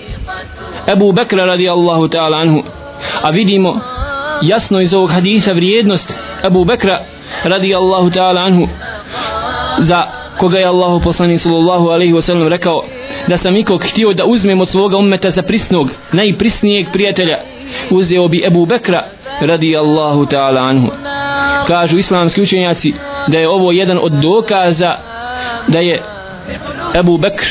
Ebu 0.87 1.11
Bekra 1.11 1.45
radijallahu 1.45 2.07
ta'ala 2.07 2.41
anhu. 2.41 2.63
A 3.21 3.29
vidimo 3.29 3.79
jasno 4.41 4.81
iz 4.81 4.93
ovog 4.93 5.11
hadisa 5.11 5.51
vrijednost 5.51 6.13
Ebu 6.43 6.65
Bekra 6.65 6.99
radijallahu 7.43 8.09
ta'ala 8.09 8.45
anhu 8.45 8.67
za 9.79 10.24
koga 10.37 10.57
je 10.57 10.65
Allahu 10.65 10.99
poslanik 10.99 11.39
sallallahu 11.39 11.89
alaihi 11.89 12.13
wa 12.13 12.21
sallam 12.21 12.47
rekao 12.47 12.83
da 13.27 13.37
sam 13.37 13.55
ikog 13.55 13.83
htio 13.83 14.13
da 14.13 14.25
uzmem 14.25 14.61
od 14.61 14.69
svoga 14.69 14.97
ummeta 14.97 15.29
za 15.29 15.41
prisnog 15.41 15.91
najprisnijeg 16.11 16.87
prijatelja. 16.93 17.37
Uzeo 17.91 18.27
bi 18.27 18.43
Ebu 18.47 18.65
Bekra 18.65 19.07
radijallahu 19.41 20.25
ta'ala 20.25 20.69
anhu. 20.69 20.87
Kažu 21.67 21.97
islamski 21.97 22.41
učenjaci 22.41 22.93
da 23.27 23.39
je 23.39 23.49
ovo 23.49 23.71
jedan 23.71 23.99
od 24.01 24.11
dokaza 24.11 24.95
da 25.67 25.79
je 25.79 26.03
Ebu 26.95 27.17
Bekr 27.17 27.45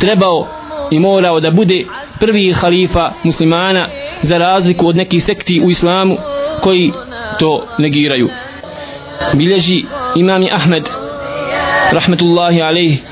trebao 0.00 0.46
i 0.90 0.98
morao 0.98 1.40
da 1.40 1.50
bude 1.50 1.84
prvi 2.20 2.52
halifa 2.52 3.12
muslimana 3.22 3.88
za 4.22 4.38
razliku 4.38 4.88
od 4.88 4.96
nekih 4.96 5.24
sekti 5.24 5.62
u 5.64 5.70
islamu 5.70 6.16
koji 6.60 6.92
to 7.38 7.66
negiraju. 7.78 8.28
Bilježi 9.34 9.84
imami 10.16 10.50
Ahmed 10.52 11.01
rahmetullahi 11.90 12.62
alaih 12.62 13.02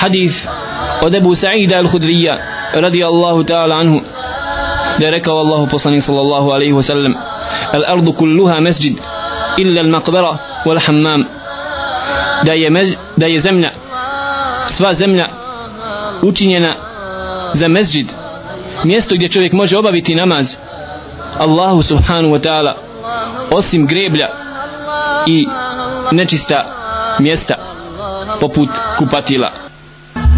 hadith 0.00 0.36
od 1.02 1.14
Ebu 1.14 1.34
Sa'ida 1.34 1.78
al-Hudrija 1.78 2.34
radijallahu 2.74 3.44
ta'ala 3.44 3.74
anhu 3.80 4.00
da 4.98 5.04
je 5.06 5.10
rekao 5.10 5.38
Allahu 5.38 5.66
poslanik 5.66 6.02
sallallahu 6.02 6.50
alaihi 6.52 6.72
wa 6.72 6.82
sallam 6.82 7.14
al 7.72 7.84
ardu 7.84 8.12
kulluha 8.12 8.60
masjid 8.60 8.98
illa 9.56 9.80
al 9.80 9.88
maqbara 9.88 10.32
wal 10.66 10.80
hammam 10.86 11.24
da 12.44 12.52
je, 12.52 12.70
mez, 12.70 12.96
da 13.16 13.26
je 13.26 13.40
zemlja 13.40 13.70
sva 14.66 14.94
zemlja 14.94 15.26
učinjena 16.22 16.74
za 17.54 17.68
masjid 17.68 18.12
mjesto 18.84 19.14
gdje 19.14 19.28
čovjek 19.28 19.52
može 19.52 19.78
obaviti 19.78 20.14
namaz 20.14 20.56
Allahu 21.38 21.82
subhanahu 21.82 22.34
wa 22.34 22.40
ta'ala 22.40 22.74
osim 23.50 23.86
greblja 23.86 24.28
i 25.26 25.46
nečista 26.12 26.77
mjesta 27.20 27.54
poput 28.40 28.68
kupatila. 28.98 29.52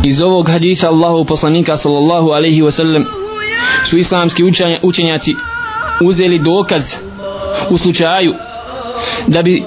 Iz 0.04 0.22
ovog 0.22 0.48
hadisa 0.48 0.88
Allahu 0.88 1.24
poslanika 1.24 1.76
sallallahu 1.76 2.30
alaihi 2.30 2.62
wasallam 2.62 3.04
su 3.84 3.98
islamski 3.98 4.42
učenjaci 4.82 5.34
uzeli 6.00 6.38
dokaz 6.38 6.96
u 7.70 7.78
slučaju 7.78 8.34
da 9.26 9.42
bi 9.42 9.64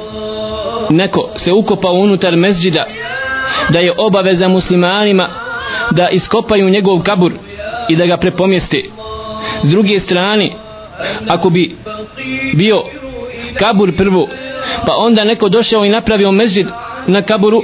neko 0.89 1.29
se 1.35 1.53
ukopao 1.53 1.93
unutar 1.93 2.35
mezđida 2.35 2.85
da 3.69 3.79
je 3.79 3.93
obaveza 3.97 4.47
muslimanima 4.47 5.29
da 5.91 6.09
iskopaju 6.09 6.69
njegov 6.69 7.01
kabur 7.01 7.33
i 7.89 7.95
da 7.95 8.05
ga 8.05 8.17
prepomjeste. 8.17 8.81
S 9.63 9.69
druge 9.69 9.99
strane 9.99 10.51
ako 11.27 11.49
bi 11.49 11.75
bio 12.53 12.83
kabur 13.59 13.95
prvo 13.95 14.27
pa 14.85 14.95
onda 14.97 15.23
neko 15.23 15.49
došao 15.49 15.85
i 15.85 15.89
napravio 15.89 16.31
mezđid 16.31 16.67
na 17.07 17.21
kaburu 17.21 17.63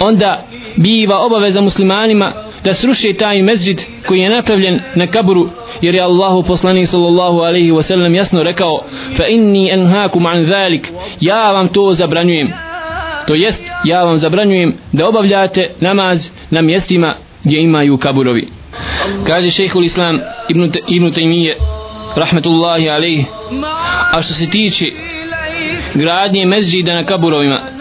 onda 0.00 0.46
biva 0.76 1.18
obaveza 1.18 1.60
muslimanima 1.60 2.32
da 2.64 2.74
sruše 2.74 3.12
taj 3.12 3.42
mezđid 3.42 3.80
koji 4.06 4.20
je 4.20 4.30
napravljen 4.30 4.80
na 4.94 5.06
kaburu 5.06 5.48
jer 5.82 5.94
je 5.94 6.02
Allahu 6.02 6.42
poslanik 6.42 6.88
sallallahu 6.88 7.38
alaihi 7.38 7.72
wa 7.72 7.82
sallam 7.82 8.14
jasno 8.14 8.42
rekao 8.42 8.84
fa 9.16 9.26
inni 9.26 9.70
enhakum 9.70 10.26
an 10.26 10.46
zalik 10.46 10.92
ja 11.20 11.52
vam 11.52 11.68
to 11.68 11.94
zabranjujem. 11.94 12.52
To 13.26 13.34
jest 13.34 13.62
ja 13.84 14.04
vam 14.04 14.16
zabranjujem 14.16 14.74
da 14.92 15.08
obavljate 15.08 15.70
namaz 15.80 16.30
na 16.50 16.62
mjestima 16.62 17.16
gdje 17.44 17.62
imaju 17.62 17.96
kaburovi. 17.96 18.48
Kaže 19.26 19.50
šehhul 19.50 19.84
islam 19.84 20.20
ibn, 20.48 20.72
ibn 20.88 21.12
Taymiye 21.12 21.56
rahmetullahi 22.16 22.90
alaihi 22.90 23.24
a 24.12 24.22
što 24.22 24.34
se 24.34 24.50
tiče 24.50 24.84
gradnje 25.94 26.46
mezđida 26.46 26.94
na 26.94 27.04
kaburovima 27.04 27.73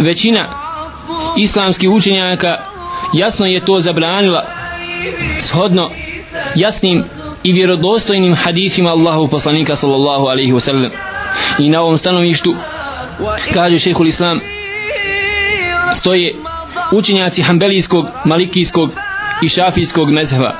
većina 0.00 0.48
islamskih 1.36 1.90
učenjaka 1.90 2.56
jasno 3.12 3.46
je 3.46 3.64
to 3.64 3.78
zabranila 3.80 4.44
shodno 5.40 5.90
jasnim 6.54 7.04
i 7.42 7.52
vjerodostojnim 7.52 8.34
hadisima 8.34 8.90
Allahu 8.90 9.28
poslanika 9.28 9.76
sallallahu 9.76 10.26
alaihi 10.26 10.52
wasallam. 10.52 10.90
I 11.58 11.68
na 11.68 11.80
ovom 11.80 11.98
stanovištu 11.98 12.54
kaže 13.54 13.78
šehhul 13.78 14.06
islam 14.06 14.40
stoje 15.92 16.34
učenjaci 16.92 17.42
hambelijskog, 17.42 18.06
malikijskog 18.24 18.90
i 19.42 19.48
šafijskog 19.48 20.10
mezheva 20.10 20.56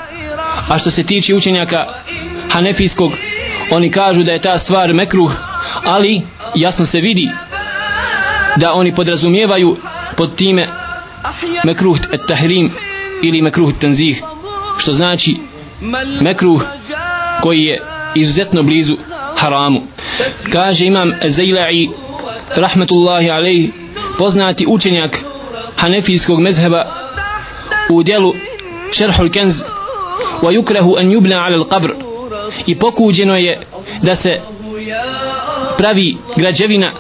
a 0.68 0.79
što 0.79 0.90
se 0.90 1.05
tiče 1.05 1.35
učenjaka 1.35 1.87
hanefijskog 2.51 3.12
oni 3.71 3.90
kažu 3.90 4.23
da 4.23 4.33
je 4.33 4.40
ta 4.40 4.59
stvar 4.59 4.95
mekruh 4.95 5.33
ali 5.87 6.23
jasno 6.55 6.87
se 6.87 7.01
vidi 7.01 7.29
da 8.57 8.73
oni 8.73 8.95
podrazumijevaju 8.95 9.77
pod 10.17 10.37
time 10.37 10.69
mekruh 11.65 11.99
et 12.12 12.21
tahrim 12.29 12.71
ili 13.23 13.43
mekruh 13.43 13.73
tanzih 13.81 14.23
što 14.79 14.93
znači 14.93 15.37
mekruh 16.21 16.65
koji 17.43 17.62
je 17.62 17.83
izuzetno 18.15 18.62
blizu 18.62 18.97
haramu. 19.37 19.81
Kaže 20.53 20.85
imam 20.85 21.12
Zajla'i 21.25 21.91
rahmetullahi 22.57 23.31
alejhi 23.31 23.73
poznati 24.19 24.67
učenjak 24.69 25.19
hanefijskog 25.77 26.41
mezheba 26.41 26.85
u 27.91 28.03
djelu 28.03 28.35
šerhul 28.93 29.31
kenz 29.31 29.62
wa 30.43 30.53
yukrahu 30.53 30.99
an 30.99 31.11
yubna 31.11 31.45
ala 31.47 31.57
al-qabr 31.57 31.91
i 32.67 32.79
pokuđeno 32.79 33.37
je 33.37 33.61
da 34.03 34.15
se 34.15 34.41
pravi 35.79 36.17
građevina 36.37 36.93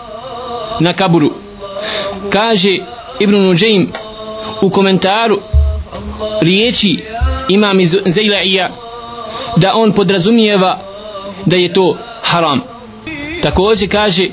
na 0.80 0.92
kaburu 0.92 1.41
kaže 2.32 2.78
Ibn 3.20 3.32
Nujaym 3.32 3.92
u 4.62 4.70
komentaru 4.70 5.40
riječi 6.40 7.04
imam 7.48 7.80
iz 7.80 7.94
Zajla'ija 7.94 8.68
da 9.56 9.72
on 9.74 9.92
podrazumijeva 9.92 10.80
da 11.46 11.56
je 11.56 11.72
to 11.72 11.96
haram. 12.22 12.60
Također 13.42 13.90
kaže 13.90 14.28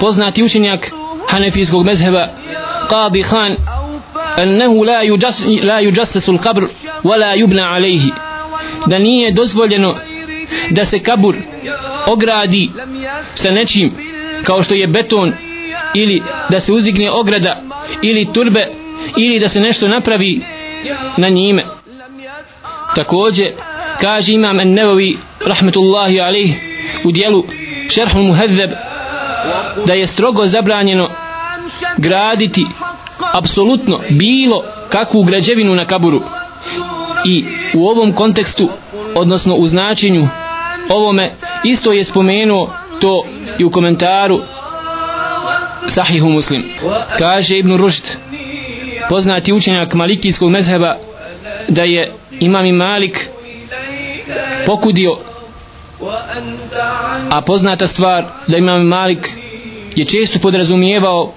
poznati 0.00 0.42
učenjak 0.42 0.90
hanefijskog 1.28 1.84
mezheba 1.84 2.28
Qadi 2.90 3.22
Khan 3.22 3.56
annahu 4.36 4.84
la 4.84 5.02
yujass 5.04 5.66
la 5.66 5.80
yujassasu 5.80 6.38
al-qabr 6.38 6.66
wala 7.04 7.36
yubna 7.36 7.62
alayhi. 7.62 8.10
Da 8.86 8.98
nije 8.98 9.32
dozvoljeno 9.32 9.94
da 10.70 10.84
se 10.84 10.98
kabur 10.98 11.36
ogradi 12.06 12.70
sa 13.34 13.50
nečim 13.50 13.92
kao 14.44 14.62
što 14.62 14.74
je 14.74 14.86
beton 14.86 15.32
ili 15.94 16.22
da 16.50 16.60
se 16.60 16.72
uzigne 16.72 17.10
ograda 17.10 17.62
ili 18.02 18.32
turbe 18.32 18.68
ili 19.16 19.38
da 19.38 19.48
se 19.48 19.60
nešto 19.60 19.88
napravi 19.88 20.42
na 21.16 21.28
njime. 21.28 21.66
Također 22.94 23.52
kaže 24.00 24.32
imam 24.32 24.58
an-Nawawi 24.58 25.16
rahmetullahi 25.46 26.16
alayh 26.16 26.52
u 27.04 27.12
dijelu 27.12 27.44
Šerhu 27.88 28.22
muhadzab 28.22 28.70
da 29.86 29.94
je 29.94 30.06
strogo 30.06 30.46
zabranjeno 30.46 31.10
graditi 31.96 32.66
apsolutno 33.32 34.00
bilo 34.10 34.64
kakvu 34.88 35.22
građevinu 35.22 35.74
na 35.74 35.84
kaburu. 35.84 36.22
I 37.26 37.44
u 37.74 37.86
ovom 37.86 38.12
kontekstu 38.12 38.68
odnosno 39.14 39.54
u 39.54 39.66
značenju 39.66 40.28
ovome 40.90 41.34
isto 41.64 41.92
je 41.92 42.04
spomenuo 42.04 42.72
to 43.00 43.26
i 43.58 43.64
u 43.64 43.70
komentaru 43.70 44.40
Sahihu 45.86 46.30
Muslim. 46.30 46.62
Kaže 47.18 47.58
Ibn 47.58 47.76
Rušd 47.76 48.04
poznati 49.08 49.52
učenjak 49.52 49.94
malikijskog 49.94 50.50
mezheba 50.50 50.96
da 51.68 51.82
je 51.82 52.12
imam 52.40 52.76
Malik 52.76 53.28
pokudio 54.66 55.16
a 57.30 57.40
poznata 57.40 57.86
stvar 57.86 58.24
da 58.48 58.56
imam 58.56 58.86
Malik 58.86 59.30
je 59.96 60.04
često 60.04 60.38
podrazumijevao 60.38 61.32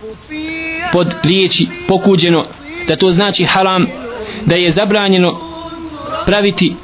pod 0.93 1.15
riječi 1.23 1.67
pokuđeno 1.87 2.45
da 2.87 2.95
to 2.95 3.11
znači 3.11 3.43
haram 3.43 3.87
da 4.45 4.55
je 4.55 4.71
zabranjeno 4.71 5.39
praviti 6.25 6.75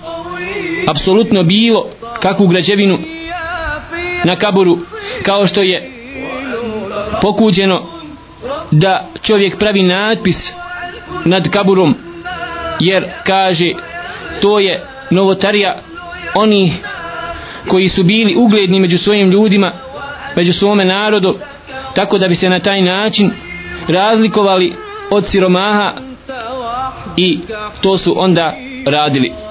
apsolutno 0.88 1.44
bilo 1.44 1.90
kakvu 2.22 2.48
građevinu 2.48 2.98
na 4.24 4.36
kaburu 4.36 4.78
kao 5.24 5.48
što 5.48 5.62
je 5.62 5.93
pokuđeno 7.24 7.84
da 8.72 9.08
čovjek 9.22 9.58
pravi 9.60 9.84
natpis 9.84 10.54
nad 11.26 11.50
kaburom 11.50 11.96
jer 12.80 13.06
kaže 13.26 13.72
to 14.42 14.60
je 14.60 14.84
novotarija 15.12 15.80
oni 16.36 16.74
koji 17.68 17.90
su 17.90 18.04
bili 18.04 18.36
ugledni 18.36 18.80
među 18.80 18.98
svojim 18.98 19.32
ljudima 19.32 19.74
među 20.36 20.54
svome 20.54 20.86
narodu 20.86 21.36
tako 21.96 22.18
da 22.18 22.28
bi 22.28 22.36
se 22.36 22.50
na 22.50 22.60
taj 22.60 22.82
način 22.82 23.32
razlikovali 23.88 24.74
od 25.12 25.28
siromaha 25.28 25.94
i 27.18 27.40
to 27.82 27.98
su 27.98 28.14
onda 28.18 28.54
radili. 28.86 29.43